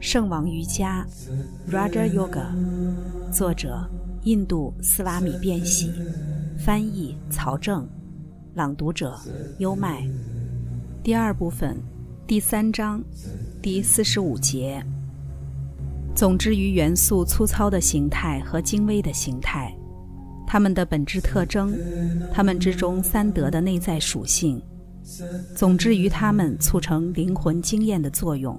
[0.00, 1.06] 圣王瑜伽
[1.70, 2.46] （Raja Yoga），
[3.30, 3.86] 作者
[4.22, 5.92] 印度斯瓦米·变喜，
[6.58, 7.86] 翻译曹正，
[8.54, 9.14] 朗读者
[9.58, 10.08] 优麦。
[11.02, 11.76] 第二部分，
[12.26, 13.04] 第三章，
[13.60, 14.82] 第四十五节。
[16.14, 19.70] 总之于元素粗糙的形态和精微的形态，
[20.46, 21.76] 它们的本质特征，
[22.32, 24.62] 它们之中三德的内在属性，
[25.54, 28.58] 总之于它们促成灵魂经验的作用。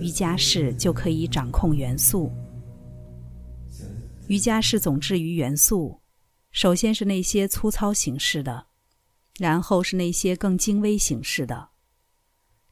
[0.00, 2.30] 瑜伽士就可以掌控元素。
[4.28, 6.00] 瑜伽士总治于元素，
[6.50, 8.66] 首先是那些粗糙形式的，
[9.38, 11.68] 然后是那些更精微形式的。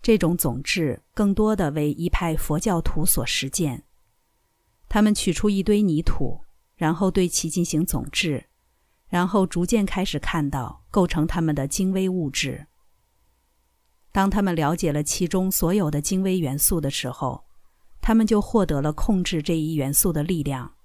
[0.02, 3.84] 这种总治更多的为一派佛教徒所实践。
[4.88, 6.40] 他们取出一堆泥土，
[6.76, 8.44] 然后对其进行总治，
[9.08, 12.66] 然后逐渐开始看到构成他们的精微物质。
[14.14, 17.44] 当他们了解了其中所有的精微元素的时候，
[18.00, 20.76] 他们就获得了控制这一元素的力量。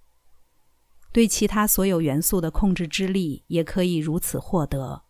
[1.11, 5.03] 对其他所有元素的控制之力也可以如此获得。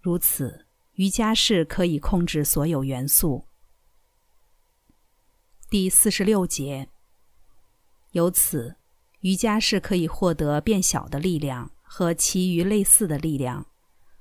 [0.00, 3.48] 如此，瑜伽士可以控制所有元素。
[5.68, 6.88] 第四十六节。
[8.12, 8.76] 由此，
[9.22, 13.66] 瑜伽士可以获得变小的力量和其余类似的力量，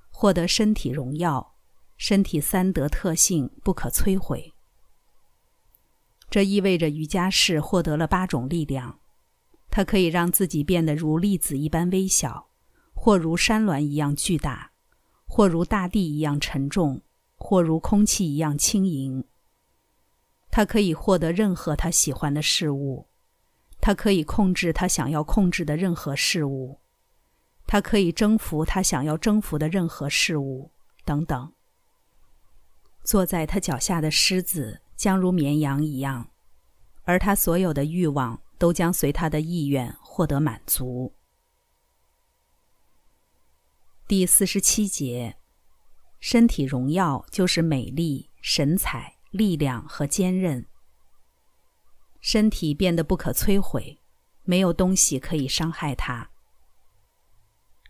[0.09, 1.52] 获得身体荣耀。
[1.97, 4.53] 身体三德特性不可摧毁，
[6.30, 8.99] 这意味着瑜伽士获得了八种力量。
[9.69, 12.49] 它可以让自己变得如粒子一般微小，
[12.94, 14.71] 或如山峦一样巨大，
[15.25, 17.02] 或如大地一样沉重，
[17.38, 19.23] 或如空气一样轻盈。
[20.52, 23.08] 他可以获得任何他喜欢的事物，
[23.80, 26.80] 他可以控制他想要控制的任何事物，
[27.66, 30.71] 他可以征服他想要征服的任何事物，
[31.05, 31.52] 等等。
[33.03, 36.29] 坐在他脚下的狮子将如绵羊一样，
[37.03, 41.13] 而他所有的欲望都将随他的意愿获得满足。
[44.08, 45.37] 第四十七节，
[46.19, 50.65] 身体荣耀就是美丽、神采、力量和坚韧。
[52.21, 53.99] 身体变得不可摧毁，
[54.43, 56.30] 没有东西可以伤害它，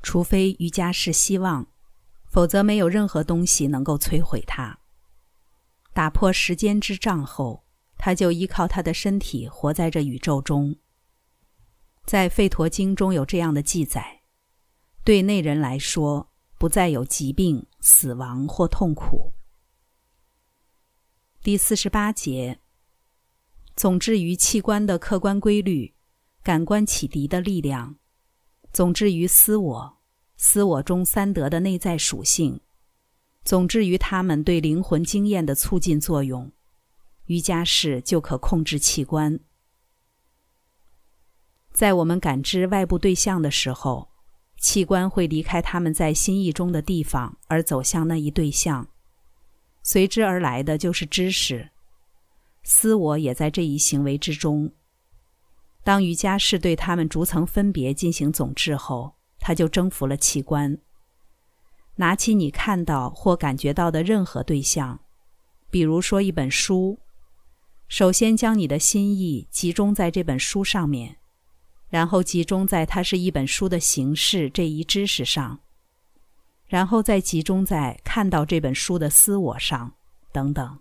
[0.02, 1.68] 除非瑜伽士希望，
[2.28, 4.80] 否则没有任何东西能够摧毁它。
[5.94, 7.64] 打破时间之障后，
[7.98, 10.76] 他就依靠他的身体活在这宇宙中。
[12.04, 14.24] 在《吠陀经》中有这样的记载：
[15.04, 19.34] 对内人来说，不再有疾病、死亡或痛苦。
[21.44, 22.60] 第四十八节，
[23.76, 25.94] 总之于器官的客观规律、
[26.42, 27.98] 感官启迪的力量，
[28.72, 29.98] 总之于私我、
[30.38, 32.60] 私我中三德的内在属性。
[33.44, 36.52] 总之于他们对灵魂经验的促进作用，
[37.26, 39.40] 瑜伽士就可控制器官。
[41.74, 44.10] 在我们感知外部对象的时候，
[44.58, 48.88] 器官会离开他们在心意中的地方，而走向那一对象，
[49.82, 51.72] 随之而来的就是知识。
[52.64, 54.72] 私我也在这一行为之中。
[55.84, 60.80] 当瑜伽士对他们逐层分别进行总治后，他就征服了器官。
[61.96, 65.00] 拿起你看到或感觉到的任何对象，
[65.70, 66.98] 比如说一本书，
[67.88, 71.18] 首先将你的心意集中在这本书上面，
[71.90, 75.60] 然后集中在它是一本书的形式这一知识上，
[76.66, 79.94] 然后再集中在看到这本书的私我上，
[80.32, 80.80] 等等。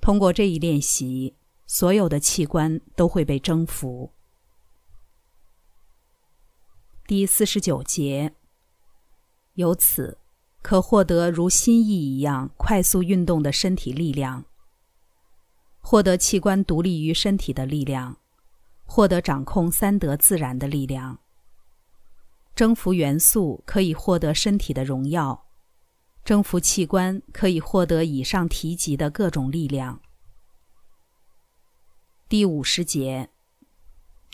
[0.00, 1.36] 通过这一练习，
[1.68, 4.10] 所有的器官都会被征服。
[7.06, 8.34] 第四十九节。
[9.54, 10.18] 由此，
[10.62, 14.44] 可获得如心意一样快速运动的身体力量，
[15.80, 18.16] 获得器官独立于身体的力量，
[18.84, 21.18] 获得掌控三德自然的力量。
[22.54, 25.46] 征服元素可以获得身体的荣耀，
[26.24, 30.00] 征服器官可以获得以上提及的各种力量。
[32.28, 33.28] 第五十节，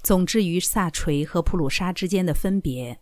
[0.03, 3.01] 总之于萨垂和普鲁沙之间的分别。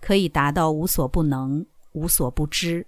[0.00, 2.86] 可以达到无所不能、无所不知。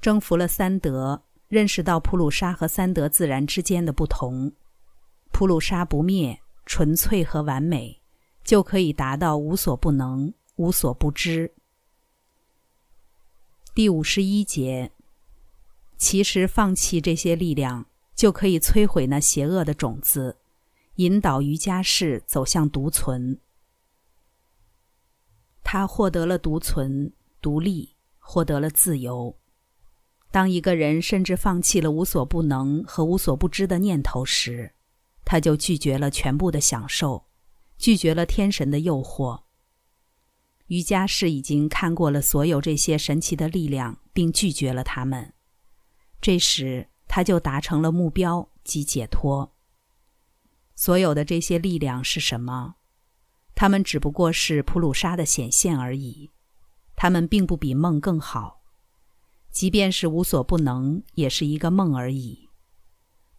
[0.00, 4.52] 征服了三德，认识到普鲁沙和三德自然之间的不同，
[5.32, 8.00] 普鲁沙不灭、纯粹和完美，
[8.44, 11.52] 就可以达到无所不能、无所不知。
[13.74, 14.92] 第五十一节，
[15.96, 20.36] 其实放弃这些力量，就可以摧毁那邪恶的种子，
[20.96, 23.38] 引导瑜伽士走向独存。
[25.70, 27.12] 他获得了独存、
[27.42, 29.38] 独立，获得了自由。
[30.30, 34.72] 当一个人甚至放弃了无所不能和无所不知的念头时，
[35.26, 37.26] 他就拒绝了全部的享受，
[37.76, 39.42] 拒绝了天神的诱惑。
[40.68, 45.34] 瑜伽士已经看过了所有这些神奇的力量，并拒绝了他们。
[46.18, 49.54] 这时，他就达成了目标，及解脱。
[50.74, 52.76] 所有的这些力量是什么？
[53.58, 56.30] 他们只不过是普鲁沙的显现而已。
[56.94, 58.60] 他们并不比梦更好。
[59.50, 62.48] 即便是无所不能，也是一个梦而已。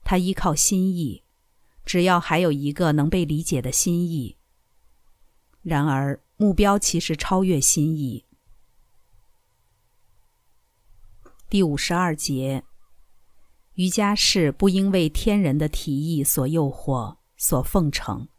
[0.03, 1.23] 他依靠心意，
[1.85, 4.35] 只要还有一个能被理解的心意。
[5.61, 6.21] 然而。
[6.41, 8.23] 目标其实超越心意。
[11.49, 12.63] 第五十二节，
[13.73, 18.29] 瑜伽士不应为天人的提议所诱惑、所奉承，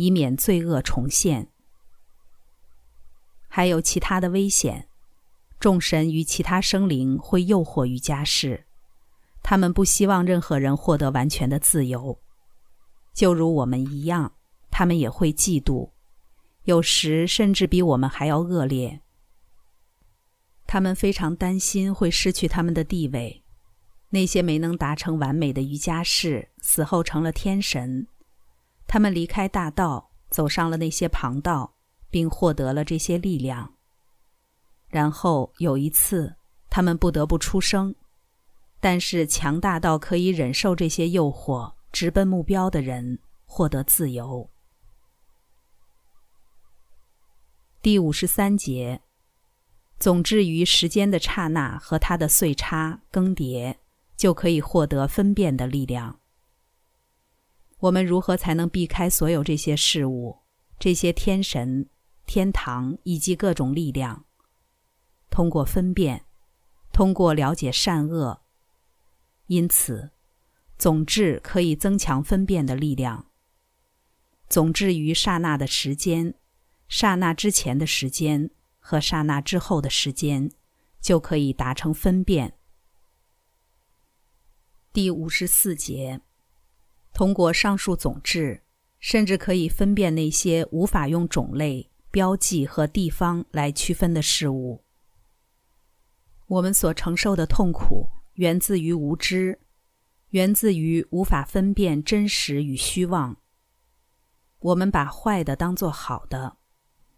[0.00, 1.48] 以免罪恶重现。
[3.48, 4.86] 还有其他的危险，
[5.58, 8.64] 众神与其他生灵会诱惑瑜伽士，
[9.42, 12.20] 他们不希望任何人获得完全的自由，
[13.12, 14.34] 就如我们一样，
[14.70, 15.90] 他们也会嫉妒。
[16.62, 19.00] 有时甚至比我们还要恶劣。
[20.68, 23.42] 他们非常担心会失去他们的地位。
[24.10, 28.06] 那些没能达成完美的瑜伽士死后成了天神。
[28.88, 31.74] 他们离开大道，走上了那些旁道，
[32.10, 33.74] 并获得了这些力量。
[34.88, 36.34] 然后有一次，
[36.70, 37.94] 他们不得不出生。
[38.80, 44.48] 但是强大到可以忍受这些诱惑，直奔目标的人获得自由。
[47.82, 49.02] 第五十三节，
[49.98, 53.76] 总之于时间的刹那和它的岁差更迭，
[54.16, 56.17] 就可以获得分辨的力量。
[57.78, 60.38] 我们如何才能避开所有这些事物、
[60.78, 61.88] 这些天神、
[62.26, 64.24] 天堂以及各种力量？
[65.30, 66.26] 通过分辨，
[66.92, 68.42] 通过了解善恶。
[69.46, 70.10] 因此，
[70.76, 73.30] 总治可以增强分辨的力量。
[74.48, 76.34] 总治于刹那的时间。
[76.88, 80.50] 刹那之前的时间和刹那之后的时间，
[81.02, 82.54] 就可以达成分辨。
[84.90, 86.22] 第五十四节，
[87.18, 88.62] 通过上述总治，
[89.00, 94.84] 甚至可以分辨那些无法用种类、标记和地方来区分的事物。
[96.46, 99.58] 我们所承受的痛苦源自于无知，
[100.28, 103.36] 源自于无法分辨真实与虚妄。
[104.60, 106.58] 我们把坏的当作好的。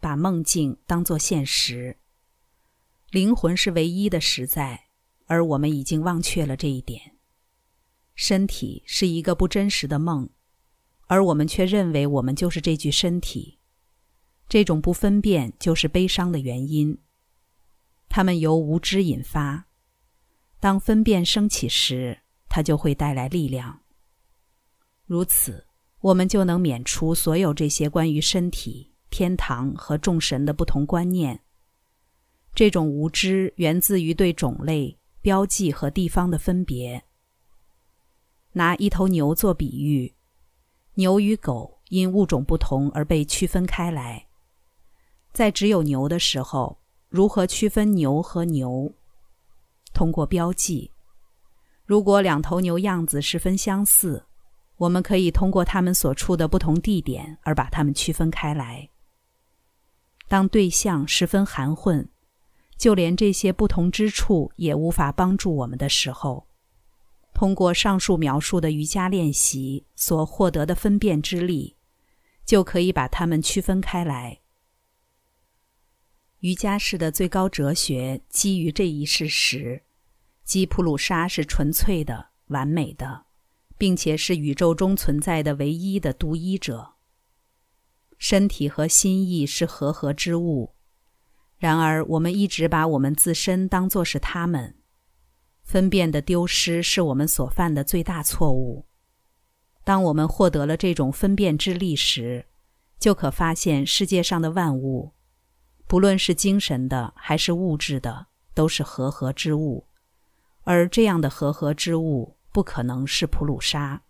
[0.00, 1.98] 把梦境当作现实，
[3.10, 4.86] 灵魂是唯一的实在，
[5.26, 7.18] 而我们已经忘却了这一点。
[8.22, 10.28] 身体是一个不真实的梦，
[11.06, 13.58] 而我们却认为我们就是这具身体。
[14.46, 16.98] 这种不分辨就是悲伤的原因。
[18.10, 19.68] 它们由无知引发，
[20.60, 23.80] 当分辨升起时，它就会带来力量。
[25.06, 25.66] 如此，
[26.00, 28.92] 我们就能免除所有这些关于身体。
[29.08, 31.40] 天堂和众神的不同观念。
[32.54, 37.02] 这种无知源自于对种类、标记和地方的分别。
[38.52, 40.14] 拿一头牛做比喻，
[40.94, 44.26] 牛与狗因物种不同而被区分开来。
[45.32, 48.92] 在只有牛的时候，如何区分牛和牛？
[49.92, 50.90] 通过标记。
[51.84, 54.24] 如果两头牛样子十分相似，
[54.76, 58.88] 我们可以通过它们所处的不同地点而把它们区分开来。
[60.28, 62.08] 当对象十分含混，
[62.76, 66.46] 就连这些不同之处也无法帮助我们的时候，
[67.32, 71.76] 通过上述描述的瑜伽练习所获得的分辨之力，
[72.44, 74.40] 就可以把它们区分开来。
[76.40, 79.82] 瑜伽式的最高哲学基于这一事实：
[80.42, 83.26] 即普鲁沙是纯粹的、完美的，
[83.76, 86.94] 并且是宇宙中存在的唯一的独一者。
[88.16, 90.74] 身体和心意是和合之物，
[91.58, 94.76] 然而我们一直把我们自身当作是他们。
[95.70, 98.84] 分辨的丢失是我们所犯的最大错误。
[99.84, 102.44] 当我们获得了这种分辨之力时，
[102.98, 105.12] 就可发现世界上的万物，
[105.86, 109.86] 不论是精神的还是物质的，都是和合之物，
[110.64, 114.02] 而这样的和合之物不可能是普鲁沙。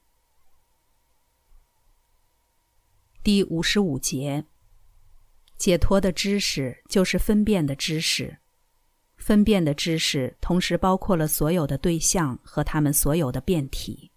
[3.23, 4.47] 第五十五节，
[5.59, 8.39] 解脱的知识就是分辨的知识，
[9.21, 14.11] 分辨的知识同时包括了所有的对象和他们所有的变体。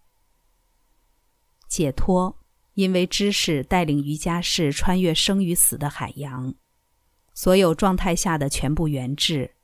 [1.67, 2.39] 解脱，
[2.73, 6.55] 因为知识带领瑜伽士穿越生与死的海洋，
[7.33, 9.55] 所有状态下的全部原质，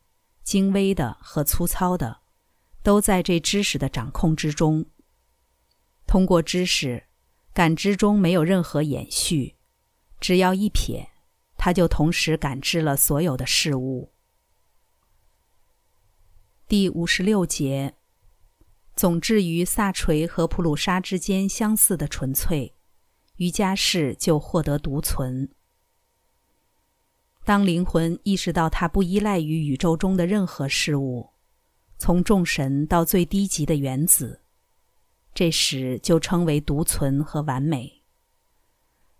[0.44, 2.20] 精微的和粗糙的，
[2.84, 4.86] 都在这知识的掌控之中。
[6.06, 7.06] 通过知识，
[7.54, 9.56] 感知中没有任何延续，
[10.20, 11.08] 只要一瞥，
[11.58, 14.12] 他就同时感知了所有的事物。
[16.70, 17.96] 第五十六节，
[18.96, 22.76] 总至于萨垂和普鲁沙之间相似的纯粹，
[23.38, 25.50] 瑜伽士就获得独存。
[27.44, 31.32] 当灵魂意识到它不依赖于宇宙中的任何事物，
[31.98, 34.44] 从众神到最低级的原子，
[35.34, 38.04] 这时就称为独存和完美。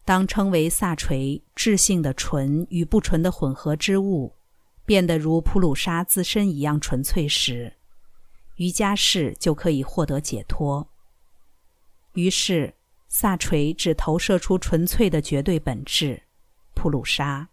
[0.06, 4.36] 当称为萨垂质性的纯与不纯的混合之物，
[4.90, 7.74] 变得如普鲁沙自身一样纯粹时，
[8.56, 10.90] 瑜伽士就可以获得解脱。
[12.14, 12.74] 于是，
[13.08, 16.24] 萨垂只投射出纯粹的绝对本质——
[16.74, 17.48] 普鲁沙。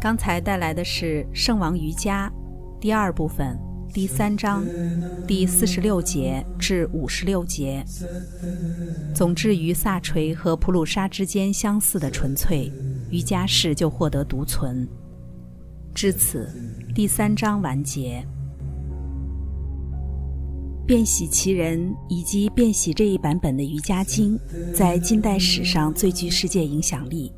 [0.00, 2.32] 刚才带来的是《圣王瑜伽》
[2.78, 3.58] 第二部分
[3.92, 4.64] 第三章
[5.26, 7.84] 第四十六节至五十六节。
[9.14, 12.72] 总之，于萨垂和普鲁沙之间相似的纯粹，
[13.10, 14.86] 瑜伽士就获得独存。
[15.94, 16.48] 至此，
[16.94, 18.24] 第三章完结。
[20.86, 24.38] 变喜其人以及变喜这一版本的瑜伽经，
[24.74, 27.32] 在近代史上最具世界影响力。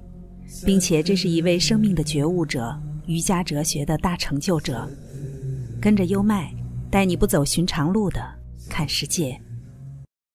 [0.66, 4.86] 并且这是一位生命的觉悟者，瑜伽哲学的大成就者。
[5.82, 6.54] 跟着优麦，
[6.88, 8.22] 带你不走寻常路的
[8.70, 9.36] 看世界。